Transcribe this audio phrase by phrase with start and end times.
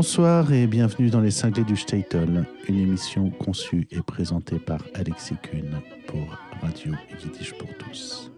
[0.00, 5.34] Bonsoir et bienvenue dans les cinglés du Statel, une émission conçue et présentée par Alexis
[5.42, 8.32] Kuhn pour Radio Yiddish pour tous.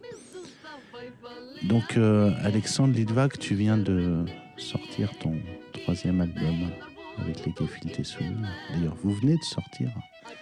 [1.63, 4.25] Donc euh, Alexandre Lidwag, tu viens de
[4.57, 5.37] sortir ton
[5.73, 6.73] troisième album
[7.19, 8.45] avec les Gefilte Swing.
[8.75, 9.89] D'ailleurs, vous venez de sortir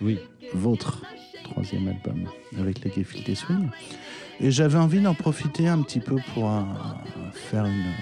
[0.00, 0.18] Oui.
[0.54, 1.02] votre
[1.44, 3.68] troisième album avec les Gefilte Swing.
[4.40, 6.62] Et j'avais envie d'en profiter un petit peu pour euh,
[7.34, 7.92] faire une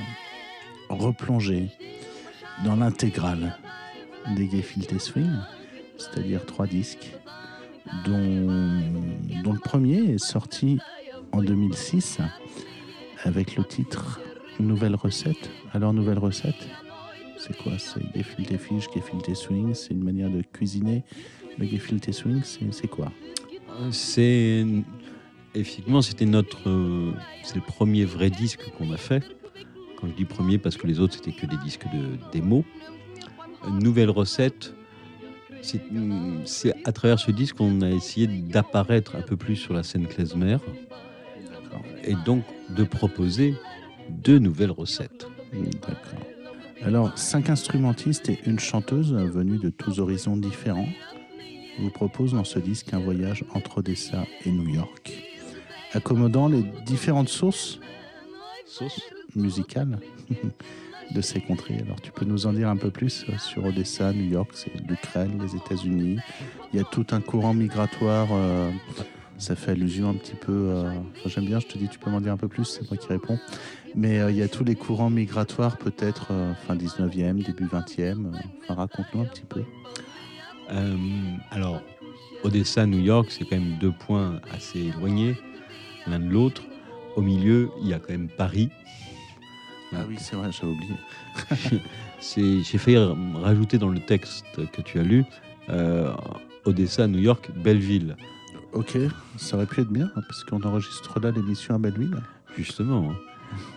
[0.88, 1.68] replongée
[2.64, 3.56] dans l'intégrale
[4.36, 5.30] des Gefilte Swing,
[5.96, 7.12] c'est-à-dire trois disques,
[8.04, 8.46] dont,
[9.52, 10.78] le premier est sorti
[11.32, 12.18] en 2006
[13.24, 14.20] avec le titre
[14.60, 15.50] Nouvelle recette.
[15.72, 16.68] Alors, nouvelle recette,
[17.38, 17.72] c'est quoi?
[17.78, 21.04] C'est Gefilte Fish, Gefilte Swing, c'est une manière de cuisiner.
[21.58, 23.12] Le Gefilte Swing, c'est c'est quoi?
[23.92, 24.66] C'est
[25.54, 27.12] effectivement c'était notre euh,
[27.44, 29.22] c'est le premier vrai disque qu'on a fait.
[29.98, 32.64] Quand je dis premier parce que les autres c'était que des disques de démo.
[33.80, 34.74] Nouvelle recette.
[35.60, 40.06] C'est à travers ce disque qu'on a essayé d'apparaître un peu plus sur la scène
[40.06, 40.58] klezmer
[42.04, 43.54] et donc de proposer
[44.08, 45.26] deux nouvelles recettes.
[45.52, 46.20] D'accord.
[46.82, 50.88] Alors, cinq instrumentistes et une chanteuse venus de tous horizons différents
[51.80, 55.12] vous proposent dans ce disque un voyage entre Odessa et New York,
[55.92, 57.80] accommodant les différentes sources
[58.64, 59.00] Sauce
[59.36, 59.98] musicales
[61.14, 61.78] de ces contrées.
[61.84, 64.50] Alors, tu peux nous en dire un peu plus euh, sur Odessa, New York,
[64.88, 66.18] l'Ukraine, les États-Unis.
[66.72, 68.28] Il y a tout un courant migratoire.
[68.32, 68.70] euh,
[69.38, 70.52] ça fait allusion un petit peu.
[70.52, 70.92] euh,
[71.26, 73.06] J'aime bien, je te dis, tu peux m'en dire un peu plus, c'est moi qui
[73.06, 73.38] réponds.
[73.94, 76.28] Mais il y a tous les courants migratoires, peut-être
[76.66, 78.26] fin 19e, début 20e.
[78.26, 79.62] euh, Enfin, raconte-nous un petit peu.
[81.50, 81.80] Alors,
[82.44, 85.34] Odessa, New York, c'est quand même deux points assez éloignés
[86.06, 86.62] l'un de l'autre.
[87.16, 88.70] Au milieu, il y a quand même Paris.
[89.94, 90.94] Ah oui, c'est vrai, j'avais oublié.
[92.62, 92.98] J'ai failli
[93.34, 95.24] rajouter dans le texte que tu as lu
[95.70, 96.12] euh,
[96.64, 98.16] Odessa, New York, Belleville,
[98.74, 98.98] Ok,
[99.38, 102.18] ça aurait pu être bien, hein, parce qu'on enregistre là l'émission à Belleville.
[102.56, 103.10] justement.
[103.10, 103.14] hein.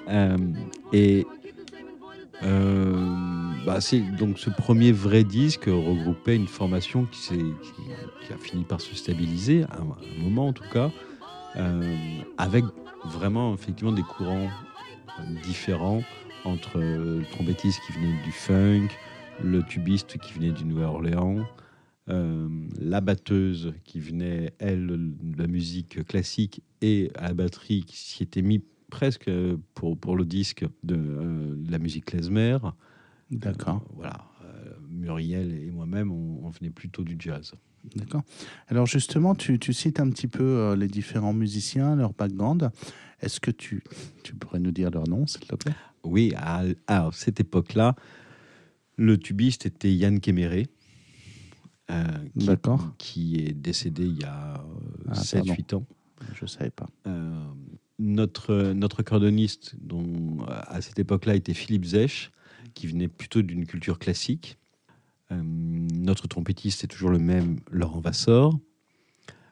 [0.09, 0.37] Euh,
[0.91, 1.25] et
[2.43, 7.71] euh, bah, c'est donc ce premier vrai disque regroupait une formation qui, s'est- qui,
[8.27, 10.89] qui a fini par se stabiliser, à un, à un moment en tout cas,
[11.55, 11.95] euh,
[12.37, 12.65] avec
[13.05, 14.49] vraiment effectivement des courants
[15.43, 16.01] différents
[16.45, 18.87] entre le trompettiste qui venait du funk,
[19.43, 21.45] le tubiste qui venait du Nouvelle-Orléans,
[22.09, 22.49] euh,
[22.79, 28.23] la batteuse qui venait, elle, de la musique classique et à la batterie qui s'y
[28.23, 29.29] était mis presque
[29.75, 32.57] pour, pour le disque de, euh, de la musique klezmer.
[33.29, 34.27] D'accord, Euh, voilà.
[34.89, 37.53] Muriel et moi-même, on, on venait plutôt du jazz.
[37.95, 38.23] D'accord.
[38.67, 42.69] Alors justement, tu, tu cites un petit peu euh, les différents musiciens, leur background.
[43.21, 43.83] Est-ce que tu,
[44.23, 45.73] tu pourrais nous dire leur nom, s'il te plaît?
[46.03, 47.95] Oui, à, à cette époque-là,
[48.97, 50.67] le tubiste était Yann Kéméré,
[51.91, 52.03] euh,
[52.37, 52.93] qui, D'accord.
[52.97, 54.63] qui est décédé il y a
[55.09, 55.85] Ah, 7-8 ans.
[56.33, 56.87] Je ne savais pas.
[57.07, 57.43] Euh,
[57.99, 62.31] notre, notre cordoniste, dont à cette époque-là était Philippe Zech,
[62.73, 64.57] qui venait plutôt d'une culture classique.
[65.31, 68.59] Euh, notre trompettiste est toujours le même, Laurent Vassor.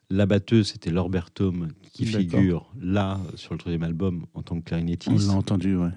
[0.10, 4.60] La batteuse, c'était Laure Berthaume, qui figure là, sur le troisième album, en tant que
[4.60, 5.28] On clarinettiste.
[5.28, 5.90] l'a entendu, ouais.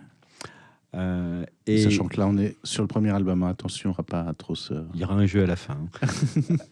[0.95, 3.43] Euh, et Sachant que là, on est sur le premier album.
[3.43, 3.49] hein.
[3.49, 4.75] Attention, on ne va pas trop se...
[4.93, 5.79] il y aura un jeu à la fin.
[6.03, 6.57] hein.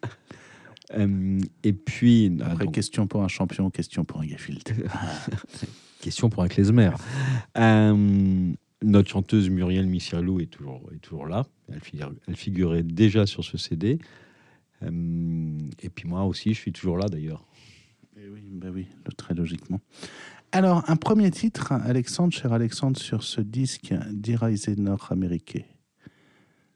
[0.93, 4.75] Euh, et puis, ah, Après, donc, question pour un champion, question pour un Gafilt.
[6.01, 6.91] Question pour un klezmer.
[7.57, 11.47] Euh, notre chanteuse Muriel Missirlou est toujours, est toujours là.
[11.73, 13.99] Elle, figure- elle figurait déjà sur ce CD.
[14.83, 17.45] Euh, et puis moi aussi, je suis toujours là d'ailleurs.
[18.17, 18.87] Eh oui, bah oui,
[19.17, 19.81] très logiquement.
[20.53, 25.63] Alors, un premier titre, Alexandre, cher Alexandre, sur ce disque d'Iraise Nord-Américain.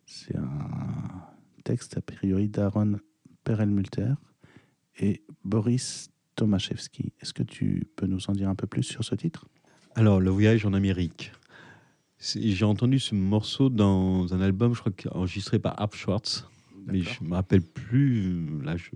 [0.07, 1.27] C'est un
[1.65, 2.99] texte, a priori, d'Aaron
[3.43, 4.13] Perelmutter
[5.01, 7.13] et Boris Tomaszewski.
[7.21, 9.47] Est-ce que tu peux nous en dire un peu plus sur ce titre?
[9.97, 11.33] Alors, le voyage en Amérique.
[12.25, 16.49] J'ai entendu ce morceau dans un album, je crois, enregistré par Ap Schwartz.
[16.87, 18.63] Mais je me rappelle plus.
[18.63, 18.91] Là, je,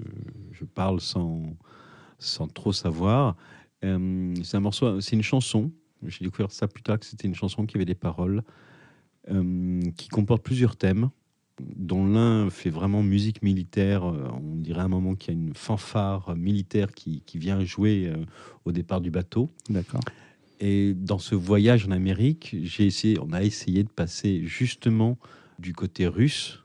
[0.52, 1.42] je parle sans,
[2.18, 3.36] sans trop savoir.
[3.84, 5.70] Euh, c'est un morceau, c'est une chanson.
[6.06, 8.42] J'ai découvert ça plus tard que c'était une chanson qui avait des paroles
[9.30, 11.10] euh, qui comporte plusieurs thèmes,
[11.60, 14.04] dont l'un fait vraiment musique militaire.
[14.04, 17.62] Euh, On dirait à un moment qu'il y a une fanfare militaire qui, qui vient
[17.62, 18.24] jouer euh,
[18.64, 19.50] au départ du bateau.
[19.68, 20.00] D'accord.
[20.60, 25.18] Et dans ce voyage en Amérique, j'ai essayé, on a essayé de passer justement
[25.58, 26.64] du côté russe,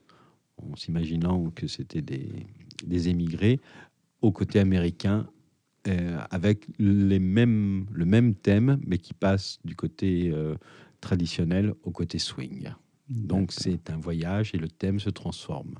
[0.57, 2.45] en s'imaginant que c'était des,
[2.85, 3.59] des émigrés,
[4.21, 5.27] au côté américain,
[5.87, 10.55] euh, avec les mêmes, le même thème, mais qui passe du côté euh,
[11.01, 12.69] traditionnel au côté swing.
[13.09, 15.75] Donc c'est un voyage et le thème se transforme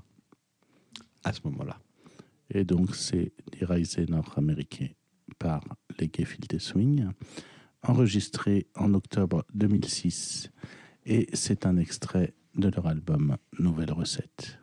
[1.23, 1.79] à ce moment-là.
[2.49, 4.89] Et donc c'est Die Reise nord-américain
[5.39, 5.63] par
[5.97, 7.07] les Gefilte Swing,
[7.83, 10.51] enregistré en octobre 2006.
[11.05, 14.59] Et c'est un extrait de leur album Nouvelle Recette.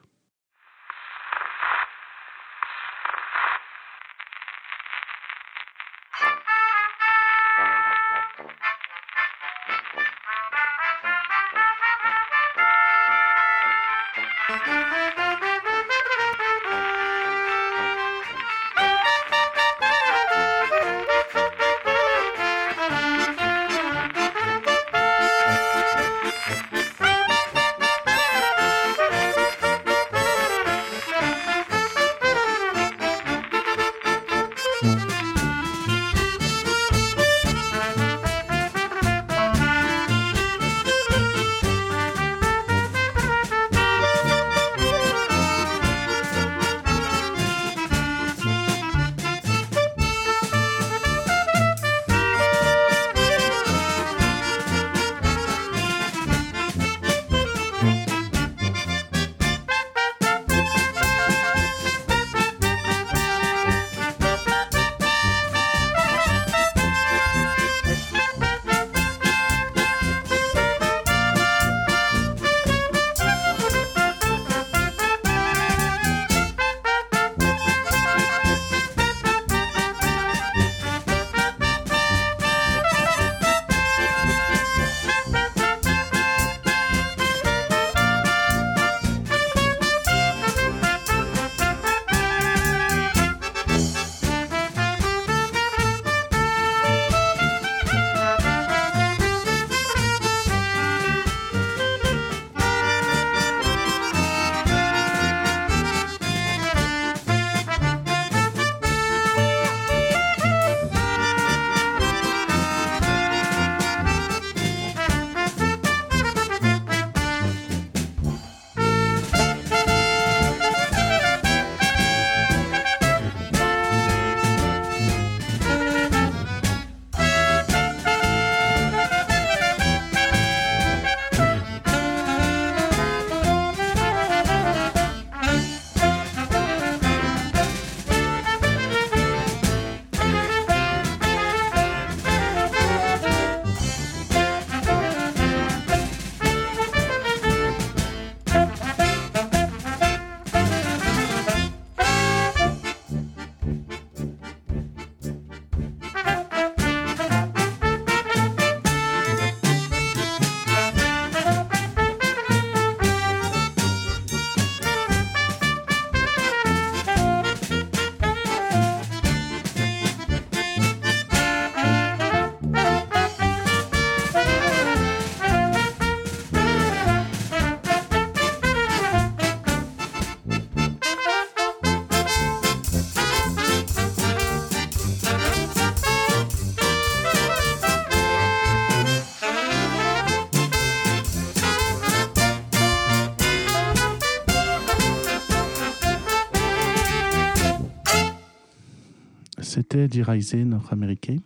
[200.00, 201.37] C'était Die Reise nord-américain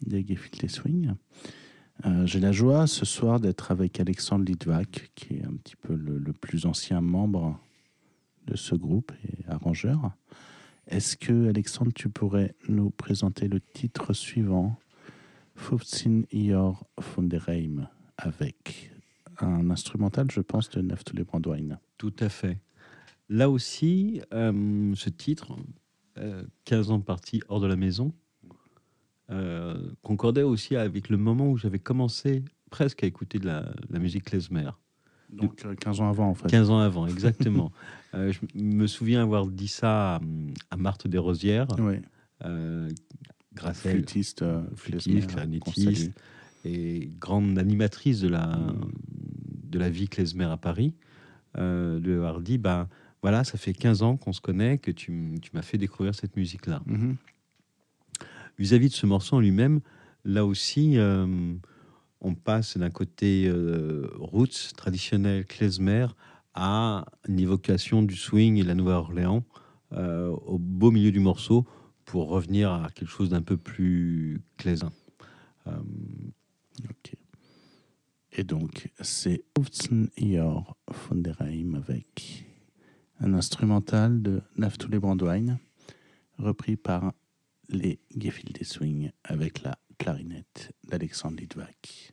[0.00, 1.14] des Gefilte Swing.
[2.04, 5.96] Euh, J'ai la joie ce soir d'être avec Alexandre Litvak, qui est un petit peu
[5.96, 7.58] le, plus ancien membre
[8.46, 10.12] de ce groupe et arrangeur.
[10.86, 14.78] Est-ce que, Alexandre, tu pourrais nous présenter le titre suivant,
[15.56, 18.92] Fufzin Ior von der Reim, avec
[19.40, 20.80] un instrumental, je pense, de
[21.12, 22.60] les Brandwine Tout à fait.
[23.28, 25.56] Là aussi, euh, ce titre,
[26.64, 28.12] 15 ans parti hors de la maison,
[29.30, 33.98] euh, concordait aussi avec le moment où j'avais commencé presque à écouter de la, la
[33.98, 34.70] musique klezmer.
[35.30, 36.48] Donc 15 ans avant, en fait.
[36.48, 37.72] 15 ans avant, exactement.
[38.14, 40.20] euh, je me souviens avoir dit ça à,
[40.70, 41.96] à Marthe Desrosières, oui.
[42.44, 42.88] euh,
[43.62, 44.44] à flûtiste,
[45.28, 46.12] clarinettiste
[46.64, 48.92] et grande animatrice de la, mmh.
[49.64, 50.94] de la vie klezmer à Paris,
[51.58, 52.88] euh, de avoir dit, ben,
[53.22, 55.10] voilà, ça fait 15 ans qu'on se connaît, que tu,
[55.52, 56.82] m'as fait découvrir cette musique-là.
[56.86, 57.14] Mmh.
[58.58, 59.80] Vis-à-vis de ce morceau en lui-même,
[60.24, 61.54] là aussi, euh,
[62.20, 66.06] on passe d'un côté euh, roots traditionnel klezmer
[66.54, 69.44] à une évocation du swing et de la Nouvelle-Orléans
[69.92, 71.66] euh, au beau milieu du morceau
[72.04, 74.88] pour revenir à quelque chose d'un peu plus klezmer.
[75.66, 77.16] Ok.
[78.38, 80.76] Et donc, c'est Ufzen Ior
[81.08, 82.46] von der Heim avec
[83.20, 85.58] un instrumental de Naftule Brandwein,
[86.38, 87.12] repris par
[87.68, 92.12] les Gefilte Swing avec la clarinette d'Alexandre Litvak.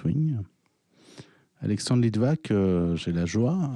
[0.00, 0.36] Swing.
[1.60, 3.70] Alexandre Litvak, euh, j'ai la joie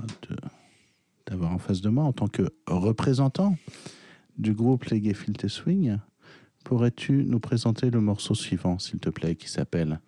[1.27, 3.57] d'avoir en face de moi en tant que représentant
[4.37, 5.97] du groupe Les Gefilte Swing.
[6.65, 10.01] Pourrais-tu nous présenter le morceau suivant, s'il te plaît, qui s'appelle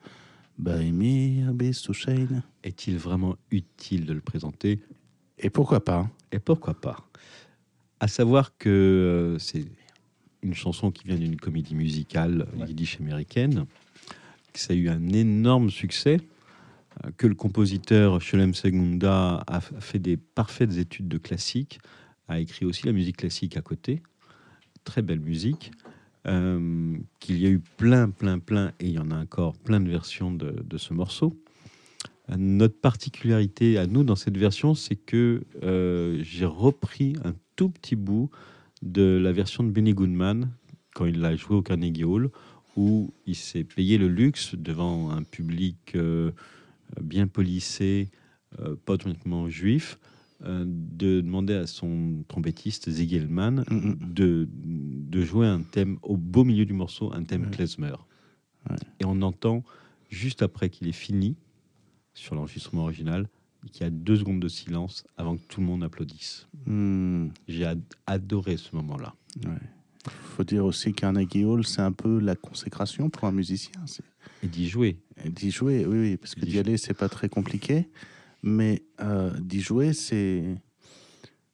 [0.59, 4.83] Bei mir bist du schön Est-il vraiment utile de le présenter?
[5.39, 6.11] Et pourquoi pas?
[6.31, 7.09] Et pourquoi pas?
[8.01, 9.65] À savoir que euh, c'est
[10.43, 12.67] une chanson qui vient d'une comédie musicale Ouais.
[12.69, 13.65] yiddish américaine,
[14.53, 16.21] que ça a eu un énorme succès,
[17.05, 21.81] euh, que le compositeur Sholem Segunda a fait des parfaites études de classique,
[22.29, 24.03] a écrit aussi la musique classique à côté,
[24.85, 25.73] très belle musique,
[26.27, 29.81] euh, qu'il y a eu plein, plein, plein, et il y en a encore plein
[29.81, 31.37] de versions de, de ce morceau.
[32.31, 35.43] Euh, Notre particularité à nous dans cette version, c'est que
[36.23, 38.31] j'ai repris un tout petit bout
[38.83, 40.51] de la version de Benny Goodman
[40.95, 42.31] quand il l'a joué au Carnegie Hall,
[42.77, 46.31] où il s'est payé le luxe devant un public euh,
[47.01, 48.11] bien polissé,
[48.61, 49.99] euh, pas uniquement juif,
[50.45, 53.99] euh, de demander à son trompettiste Ziggy Hellman Mhm.
[54.13, 57.51] de, de jouer un thème au beau milieu du morceau, un thème Ouais.
[57.51, 57.95] klezmer.
[58.71, 58.77] Ouais.
[59.01, 59.63] Et on entend
[60.11, 61.37] juste après qu'il est fini
[62.15, 63.29] sur l'enregistrement original
[63.71, 66.49] qu'il y a deux secondes de silence avant que tout le monde applaudisse.
[67.47, 69.15] J'ai ad- adoré ce moment-là.
[69.45, 69.51] ouais.
[70.11, 73.81] Faut dire aussi Carnegie Hall, c'est un peu la consécration pour un musicien.
[74.43, 74.99] Et d'y jouer.
[75.25, 77.89] et D'y jouer, oui, oui, parce que D'y aller, c'est pas très compliqué.
[78.43, 80.57] Mais euh, d'y jouer, c'est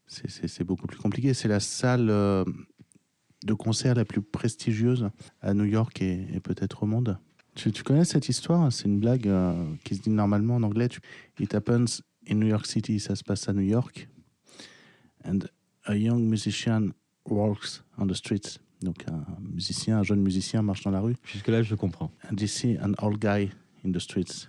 [0.07, 1.35] c'est- c'est c'est beaucoup plus compliqué.
[1.35, 2.45] C'est la salle euh,
[3.45, 5.11] de concert la plus prestigieuse
[5.43, 7.19] à New York et, et peut-être au monde.
[7.55, 8.73] Tu, tu connais cette histoire?
[8.73, 9.53] C'est une blague euh,
[9.85, 10.89] qui se dit normalement en anglais.
[10.89, 11.01] tu-
[11.41, 12.01] It happens
[12.31, 12.99] in New York City.
[13.01, 14.09] Ça se passe à New York.
[15.25, 15.41] And
[15.85, 16.91] a young musician
[17.31, 18.59] walks on the streets.
[18.83, 21.17] Donc un musicien, un jeune musicien marche dans la rue.
[21.25, 22.11] Jusque-là, je comprends.
[22.31, 23.51] and they see an old guy
[23.85, 24.49] in the streets.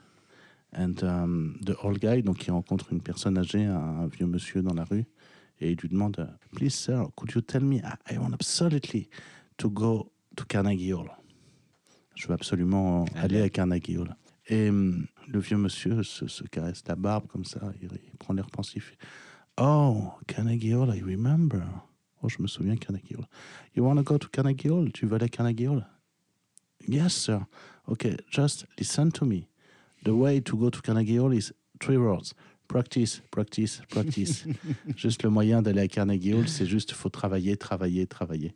[0.72, 4.62] And um, the old guy, donc il rencontre une personne âgée, un, un vieux monsieur
[4.62, 5.06] dans la rue,
[5.60, 9.10] et il lui demande Please, sir, could you tell me I, I want absolutely
[9.58, 11.10] to go to Carnegie Hall.
[12.14, 13.38] Je veux absolument Aller.
[13.38, 14.16] aller à Carnegie Hall.
[14.48, 18.36] Et hum, le vieux monsieur se, se caresse la barbe comme ça, il, il prend
[18.36, 18.96] l'air pensif.
[19.58, 21.64] Oh, Carnegie Hall, I remember.
[22.22, 23.28] Oh, je me souviens Carnegie Hall.
[23.76, 24.92] You want to go to Carnegie Hall?
[24.92, 25.86] Tu veux aller à Carnegie Hall?
[26.88, 27.40] Yes, sir.
[27.88, 29.48] Okay, just listen to me.
[30.04, 32.34] The way to go to Carnegie Hall is three words.
[32.68, 34.46] Practice, practice, practice.
[34.96, 38.54] juste le moyen d'aller à Carnegie Hall, c'est juste faut travailler, travailler, travailler.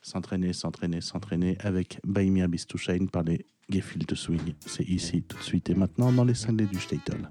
[0.00, 4.54] S'entraîner, s'entraîner, s'entraîner avec Baimia Bistouchain par les Gefilte Swing.
[4.66, 7.30] C'est ici, tout de suite et maintenant dans les cinglés du Statel.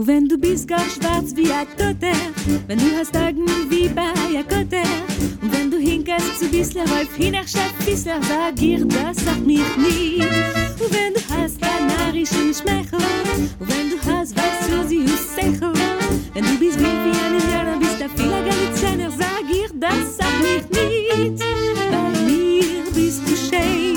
[0.00, 2.16] Und wenn du bist gar schwarz wie ein Toter,
[2.66, 4.88] wenn du hast Augen wie bei ein Kotter,
[5.42, 10.24] und wenn du hinkast zu bissler Wolf hinachschaft bissler, sag ihr, das mich nicht.
[10.80, 12.98] Und wenn du hast ein narischen Schmeichel,
[13.58, 15.72] und wenn du hast weiß und Sechel,
[16.32, 20.64] wenn du bist wie ein Indianer, bist ein vieler Galiziner, sag ihr, das sag mich
[20.70, 21.44] nicht.
[21.90, 23.89] Bei mir bist du schön,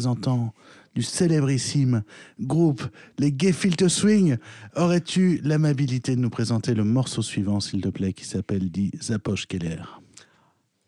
[0.00, 0.54] représentant
[0.94, 2.02] du célébrissime
[2.40, 2.82] groupe
[3.18, 4.38] Les Gefilte Swing,
[4.74, 9.46] aurais-tu l'amabilité de nous présenter le morceau suivant, s'il te plaît, qui s'appelle dit Zapoche
[9.46, 9.82] Keller?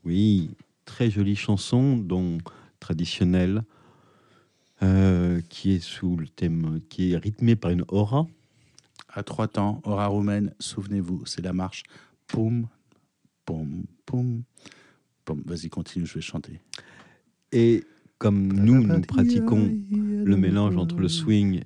[0.05, 2.39] Oui, très jolie chanson, dont
[2.81, 3.65] traditionnelle,
[4.83, 8.27] euh, qui est sous le thème, qui est rythmée par une aura.
[9.11, 11.83] À trois temps, aura roumaine, souvenez-vous, c'est la marche.
[12.29, 12.67] Poum,
[13.45, 14.43] poum, poum.
[15.27, 15.43] poum.
[15.45, 16.61] Vas-y, continue, je vais chanter.
[17.53, 17.85] Et
[18.23, 21.63] comme nous, nous pratiquons le mélange entre le swing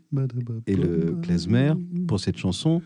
[0.66, 1.72] et le klezmer.
[2.08, 2.80] Pour cette chanson,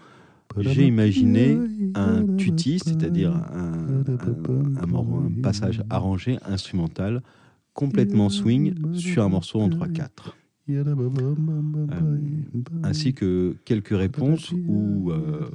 [0.59, 1.57] j'ai imaginé
[1.95, 7.23] un tutti, c'est-à-dire un, un- un mor- un passage arrangé instrumental
[7.73, 10.37] complètement swing sur un morceau en 3-4.
[12.83, 15.49] ainsi que quelques réponses où, euh,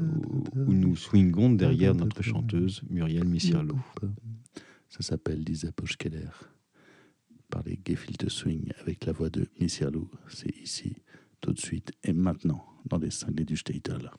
[0.68, 3.76] où nous swingons derrière notre chanteuse Muriel Missirlo.
[4.90, 6.30] Ça s'appelle Die Zapoche Keller
[7.56, 10.10] par les Gefilte Swing avec la voix de Missirlou.
[10.28, 10.98] C'est ici,
[11.40, 14.12] tout de suite et maintenant, dans les cinglés du Statel.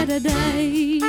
[0.00, 1.00] Saturday.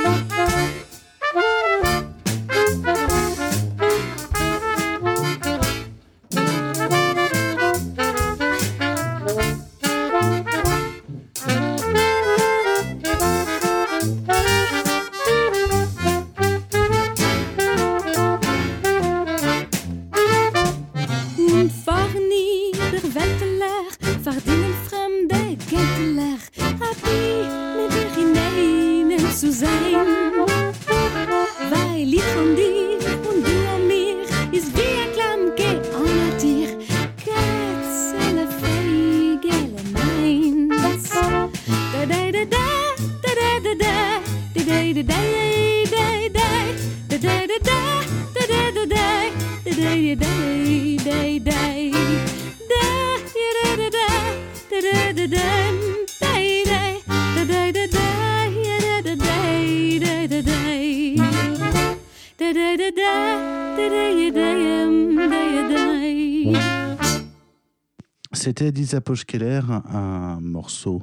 [68.92, 71.02] C'était Disapoche Keller, un morceau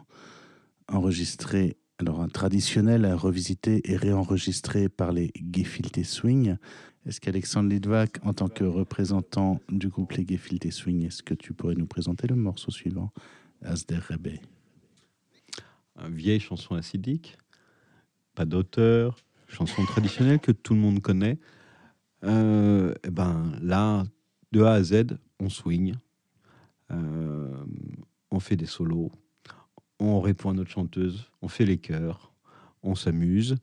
[0.89, 6.57] enregistré, alors un traditionnel revisité et réenregistré par les Gefilte Swing.
[7.07, 11.53] Est-ce qu'Alexandre Lidvac, en tant que représentant du groupe Les Gefilte Swing, est-ce que tu
[11.53, 13.11] pourrais nous présenter le morceau suivant,
[13.63, 14.37] Asder Rebe
[15.99, 17.39] Une vieille chanson acidique,
[18.35, 21.39] pas d'auteur, chanson traditionnelle que tout le monde connaît.
[22.23, 24.05] Euh, eh ben là,
[24.51, 25.95] de A à Z, on swing,
[26.91, 27.63] euh,
[28.31, 29.11] on fait des solos,
[29.99, 32.31] on répond à notre chanteuse, on fait les chœurs,
[32.83, 33.55] on s'amuse.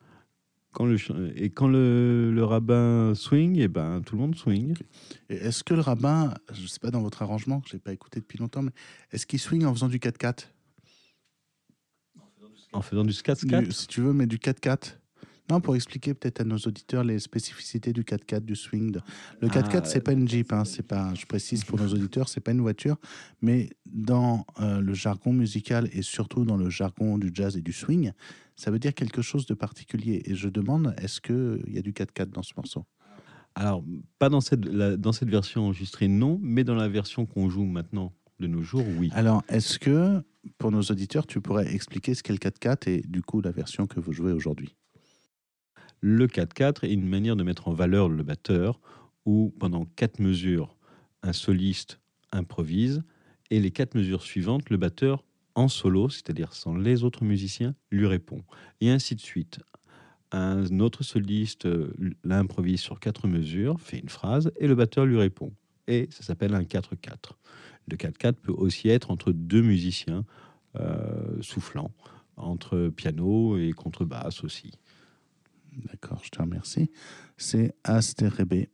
[0.72, 4.74] Quand le, ch- et quand le, le rabbin swing, et ben tout le monde swing.
[5.30, 7.94] Est-ce que le rabbin, je ne sais pas dans votre arrangement, que je n'ai pas
[7.94, 8.72] écouté depuis longtemps, mais
[9.10, 10.48] est-ce qu'il swing en faisant du 4-4
[12.72, 14.98] En faisant du scat Du- Si tu veux, mais du 4-4
[15.50, 18.90] non, pour expliquer peut-être à nos auditeurs les spécificités du 4x4, du swing.
[18.92, 19.00] de-
[19.40, 22.28] Le 4x4, Ah, c'est pas une Jeep, hein, c'est pas, je précise pour nos auditeurs,
[22.28, 22.96] c'est pas une voiture,
[23.42, 27.72] mais dans euh, le jargon musical et surtout dans le jargon du jazz et du
[27.72, 28.12] swing,
[28.56, 30.22] ça veut dire quelque chose de particulier.
[30.26, 32.84] Et je demande, est-ce qu'il y a du 4x4 dans ce morceau?
[33.54, 33.82] Alors,
[34.18, 37.64] pas dans cette, la- dans cette version enregistrée, non, mais dans la version qu'on joue
[37.64, 39.08] maintenant de nos jours, oui.
[39.14, 40.22] Alors, est-ce que,
[40.58, 43.86] pour nos auditeurs, tu pourrais expliquer ce qu'est le 4x4 et du coup la version
[43.86, 44.76] que vous jouez aujourd'hui?
[46.08, 48.78] Le 4-4 est une manière de mettre en valeur le batteur
[49.24, 50.76] où, pendant quatre mesures,
[51.24, 51.98] un soliste
[52.30, 53.02] improvise
[53.50, 55.24] et les quatre mesures suivantes, le batteur,
[55.56, 58.44] en solo, c'est-à-dire sans les autres musiciens, lui répond.
[58.80, 59.58] Et ainsi de suite.
[60.30, 61.92] Un autre soliste euh,
[62.22, 65.50] l'improvise sur quatre mesures, fait une phrase et le batteur lui répond.
[65.88, 67.32] Et ça s'appelle un 4-4.
[67.90, 70.24] Le 4-4 peut aussi être entre deux musiciens
[70.76, 71.90] euh, soufflant,
[72.36, 74.70] entre piano et contrebasse aussi.
[75.76, 76.90] D'accord, je te remercie.
[77.36, 78.66] C'est Asterebe,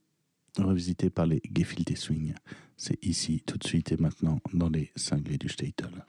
[0.59, 2.35] revisité par les Gefilte Swing.
[2.77, 6.05] C'est ici, tout de suite et maintenant, dans les cinglés du Statel.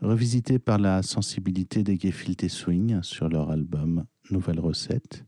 [0.00, 5.24] Revisité par la sensibilité des Gefilte Swing sur leur album Nouvelle Recette,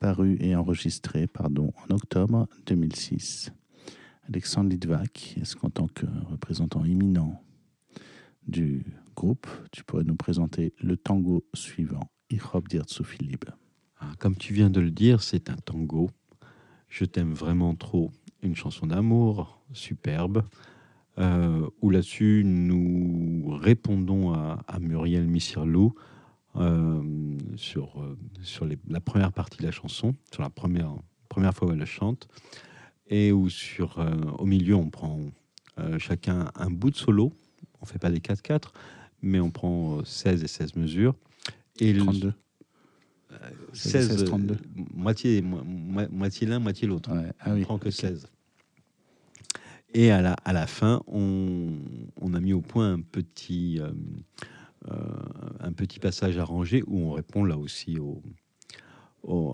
[0.00, 3.52] paru et enregistré pardon, en octobre 2006.
[4.28, 7.42] Alexandre Litvak, est-ce qu'en tant que représentant imminent
[8.46, 13.44] du groupe, tu pourrais nous présenter le tango suivant, Liebe
[13.98, 16.10] Ah, Comme tu viens de le dire, c'est un tango.
[16.88, 18.10] Je t'aime vraiment trop.
[18.42, 20.42] Une chanson d'amour superbe.
[21.18, 25.94] Euh, où là-dessus nous répondons à, à Muriel Missirlou
[26.56, 27.02] euh,
[27.56, 30.92] sur, euh, sur les- la première partie de la chanson, sur la première,
[31.28, 32.28] première fois où elle la chante,
[33.08, 35.20] et où sur, euh, au milieu on prend
[35.78, 37.32] euh, chacun un bout de solo.
[37.80, 38.72] On fait pas des 4-4,
[39.22, 41.14] mais on prend euh, 16 et 16 mesures.
[41.80, 42.32] Et le- 32.
[43.72, 44.56] 16, 16, euh, 32.
[44.94, 47.12] moitié, mo- mo- moitié l'un, moitié l'autre.
[47.12, 47.32] Ouais.
[47.40, 47.62] Ah on oui.
[47.62, 47.92] prend que ok.
[47.94, 48.28] 16.
[49.96, 51.70] Et à la, à la fin, on,
[52.20, 53.92] on a mis au point un petit, euh,
[54.90, 54.96] euh,
[55.60, 58.20] un petit passage arrangé où on répond là aussi au,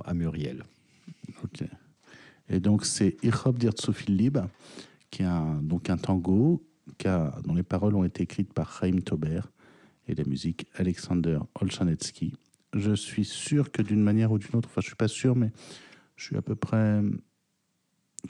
[0.04, 0.64] à Muriel.
[1.44, 1.62] Ok.
[2.48, 4.40] Et donc c'est Ich hab dir zu viel Liebe,
[5.10, 6.66] qui est un, donc un tango
[6.98, 7.06] qui
[7.44, 9.42] dont les paroles ont été écrites par Chaim Tauber
[10.08, 12.34] et la musique Alexander Olchanetsky.
[12.74, 15.52] Je suis sûr que d'une manière ou d'une autre, enfin je suis pas sûr, mais
[16.16, 17.02] je suis à peu près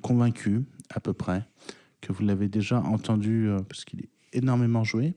[0.03, 1.47] convaincu, à peu près,
[2.01, 5.15] que vous l'avez déjà entendu euh, parce qu'il est énormément joué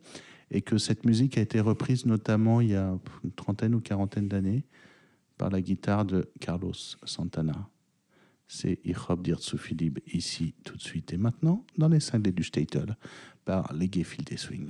[0.51, 4.27] et que cette musique a été reprise notamment il y a une trentaine ou quarantaine
[4.27, 4.65] d'années
[5.37, 6.73] par la guitare de Carlos
[7.05, 7.69] Santana.
[8.47, 11.99] C'est Ich hab dir zu viel Liebe ici, tout de suite et maintenant, dans les
[11.99, 12.97] cinglés du Statel,
[13.45, 14.69] par les Gefilte Swing.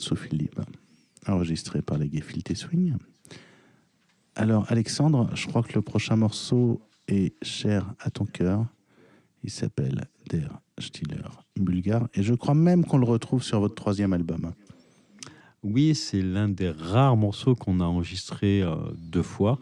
[0.00, 0.60] Irob Dir Philippe,
[1.26, 2.94] enregistré par les Gefilte Swing.
[4.34, 8.66] Alors, Alexandre, je crois que le prochain morceau est cher à ton cœur.
[9.42, 14.12] Il s'appelle Der Stiller Bulgare et je crois même qu'on le retrouve sur votre troisième
[14.12, 14.52] album.
[15.62, 19.58] Oui, c'est l'un des rares morceaux qu'on a enregistré euh, deux fois.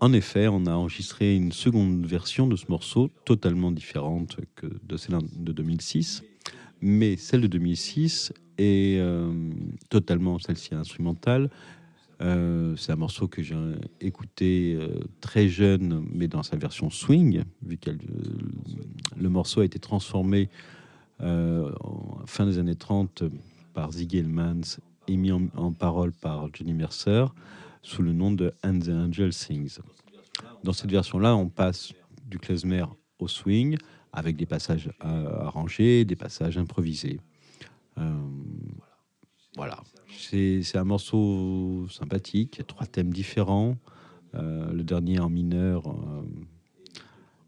[0.00, 4.36] En effet, on a enregistré une seconde version de ce morceau, totalement différente
[4.82, 6.22] de celle de 2006.
[6.82, 9.32] Mais celle de 2006 est euh,
[9.88, 11.50] totalement celle-ci instrumentale.
[12.20, 13.56] Euh, c'est un morceau que j'ai
[14.00, 17.90] écouté euh, très jeune, mais dans sa version swing, vu que
[19.16, 20.48] le morceau a été transformé
[21.20, 23.22] en fin des années 30
[23.74, 27.26] par Ziggy Elmans et mis en, parole par Johnny Mercer
[27.80, 29.78] sous le nom de And the Angel Sings.
[30.64, 31.92] Dans cette version-là, on passe
[32.26, 32.86] du klezmer
[33.20, 33.76] au swing
[34.12, 37.20] avec des passages arrangés, des passages improvisés.
[37.98, 38.20] Euh,
[39.56, 43.76] voilà, c'est un morceau sympathique, il y a trois thèmes différents.
[44.34, 46.22] Euh, le dernier en mineur euh,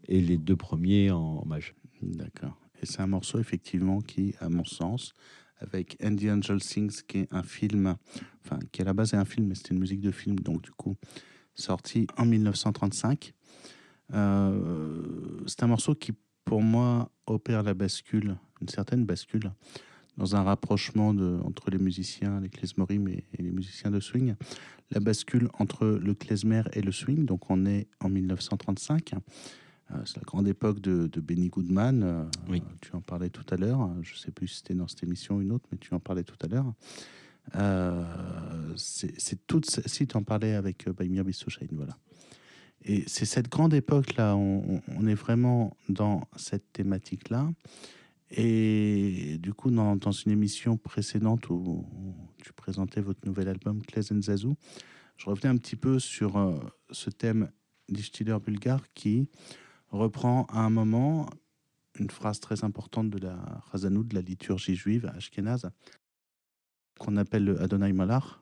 [0.07, 1.75] et les deux premiers en majeur.
[2.03, 2.55] D'accord.
[2.81, 5.13] Et c'est un morceau, effectivement, qui, à mon sens,
[5.57, 7.95] avec Andy Angel Sings, qui est un film,
[8.43, 10.61] enfin, qui à la base est un film, mais c'était une musique de film, donc
[10.61, 10.95] du coup,
[11.55, 13.33] sorti en 1935.
[14.13, 16.11] Euh, c'est un morceau qui,
[16.43, 19.51] pour moi, opère la bascule, une certaine bascule,
[20.17, 24.35] dans un rapprochement de, entre les musiciens, les klezmorim et, et les musiciens de swing.
[24.91, 29.13] La bascule entre le klezmer et le swing, donc on est en 1935.
[29.91, 32.01] Euh, c'est la grande époque de, de Benny Goodman.
[32.03, 32.63] euh, Oui.
[32.81, 33.89] Tu en parlais tout à l'heure.
[34.01, 35.99] Je ne sais plus si c'était dans cette émission ou une autre, mais tu en
[35.99, 36.73] parlais tout à l'heure.
[37.55, 38.03] Euh,
[38.75, 39.65] c'est toute.
[39.65, 41.95] Si tu en parlais avec Baimir Bissouchain, voilà.
[42.83, 44.35] Et c'est cette grande époque-là.
[44.35, 47.49] On est vraiment dans cette thématique-là.
[48.31, 51.85] Et du coup, dans, une émission précédente où
[52.43, 54.49] tu présentais votre nouvel album, Klezen Zazu,
[55.17, 56.59] je revenais un petit peu sur euh,
[56.91, 57.51] ce thème
[57.87, 59.29] du Stiller bulgare qui
[59.89, 61.29] reprend à un moment
[61.99, 63.35] une phrase très importante de la
[63.71, 65.69] Razanou, de la liturgie juive ashkénaze,
[66.99, 68.41] qu'on appelle le Adonai Malach.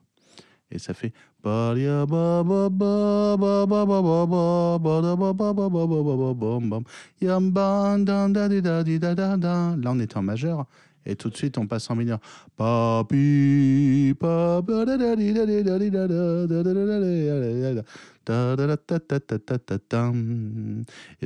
[0.70, 1.12] Et ça fait
[1.44, 1.74] Là,
[9.86, 10.66] on était en majeur.
[11.06, 12.18] Et tout de suite, on passe en mineur.
[12.58, 12.62] Et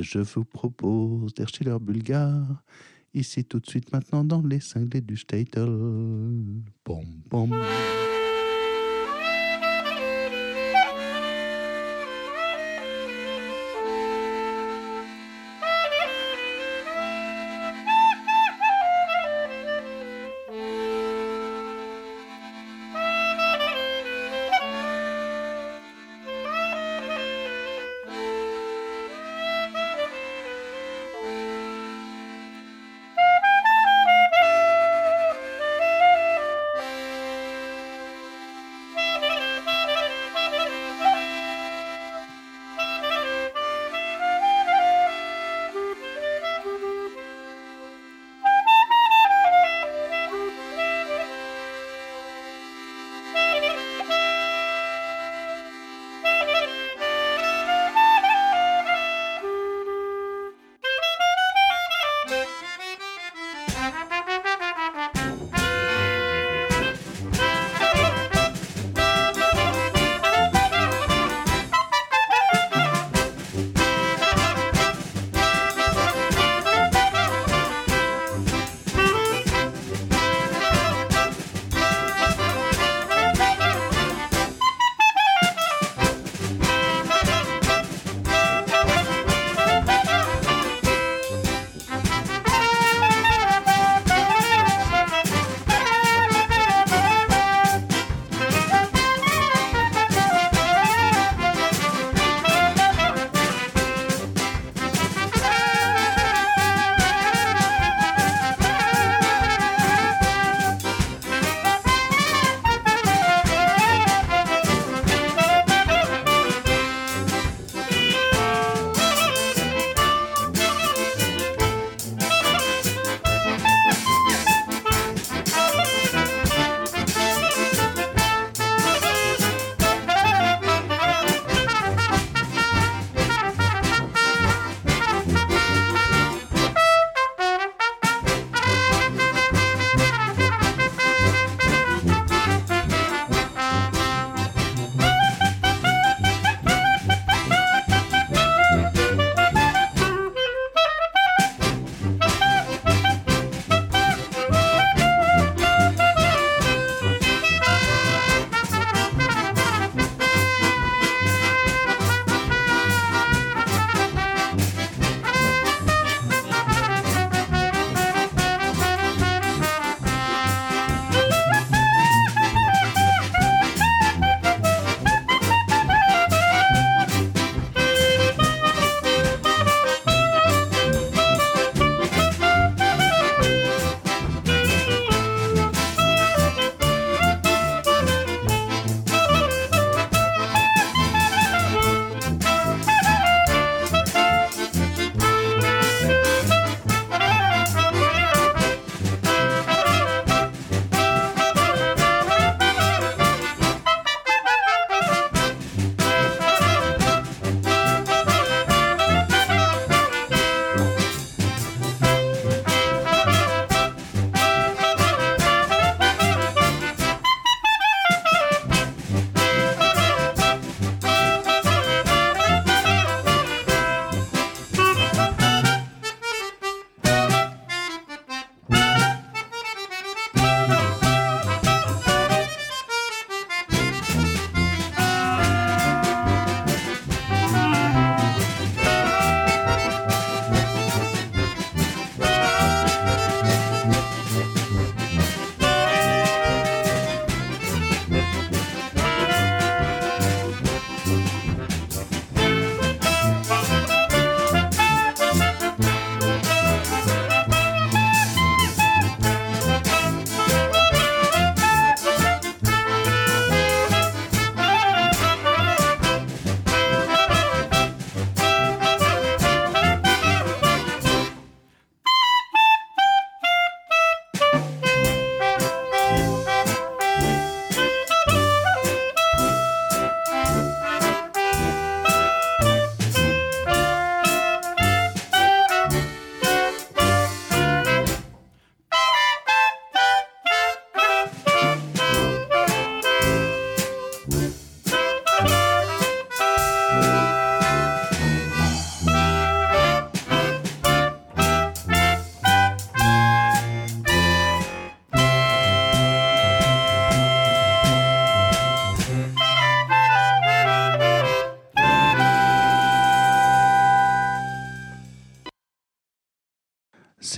[0.03, 2.61] je vous propose Der bulgare.
[3.13, 5.67] Ici, tout de suite, maintenant, dans les cinglés du Statel.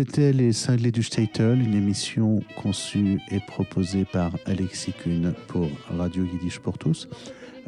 [0.02, 6.26] C'était Les Cinglés du Statel, une émission conçue et proposée par Alexis Kuhn pour Radio
[6.26, 7.08] Yiddish pour tous.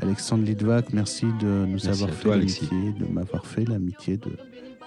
[0.01, 4.31] Alexandre Lidvac, merci de nous avoir fait l'amitié, de m'avoir fait l'amitié de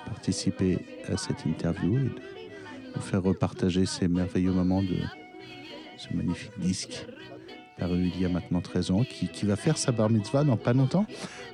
[0.07, 2.11] participer à cette interview et de
[2.97, 4.97] nous faire repartager ces merveilleux moments de
[5.99, 7.07] ce magnifique disque
[7.79, 10.57] paru il y a maintenant 13 ans, qui, qui, va faire sa bar mitzvah dans
[10.57, 11.07] pas longtemps,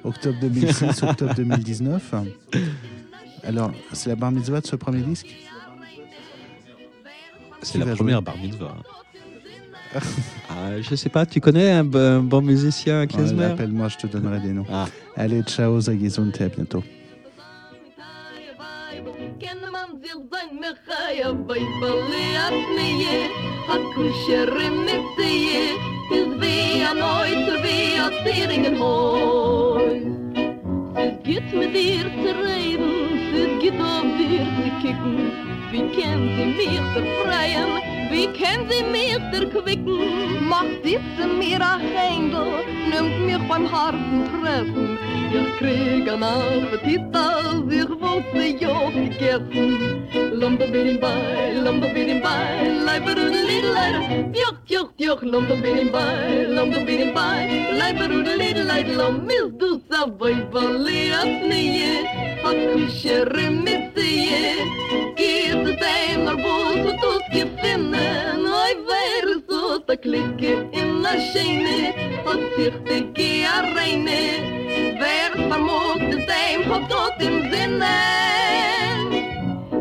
[0.04, 2.14] octobre 2006, octobre 2019.
[3.44, 5.36] Alors, c'est la bar mitzvah de ce premier disque?
[7.62, 8.76] C'est la première jouer bar mitzvah.
[10.50, 13.44] ah, je sais pas, tu connais un, bon musicien à Klezmer?
[13.44, 14.66] Appelle-moi, je te donnerai des noms.
[14.70, 14.86] Ah.
[15.16, 16.82] Allez, ciao, Zagizunte, à bientôt.
[31.24, 35.32] Git mit dir zu reden, es git dir kicken.
[35.70, 37.70] Wie kennt sie mich zu freien,
[38.10, 40.46] wie kennt sie mich zu quicken?
[40.48, 44.98] Macht sitze mir a Händel, nimmt mich beim harten Treffen.
[45.32, 50.08] wir kriegen Appetit, als ich wollte Job gegessen.
[50.32, 58.14] Lomba bei, lomba bei, leiber und lidleid, joch, joch, joch, lomba bei, lomba bei, leiber
[58.14, 62.04] und lidleid, lom, mis du savoi, vali atnie,
[62.44, 64.56] hakushere mitzie,
[65.16, 68.72] geht dein arbut, und tut gefinnen, oi,
[70.72, 72.74] in a schene, hat sich
[73.76, 74.52] reine,
[75.52, 77.90] man muss des dem von tot im Sinnen.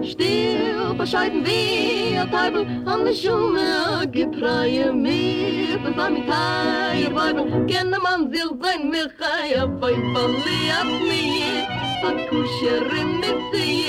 [0.04, 7.16] Still verscheiden wir, a Teufel, an de Schumme, a Gepreie mir, von seinem Teil, a
[7.16, 11.60] Weibel, kenne man sich sein, mir kei, a Weibel, liat mir,
[12.08, 13.86] a Kuscherin mit sie,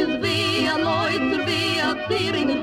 [0.00, 2.62] is wie a Neuzer, wie a Zier in den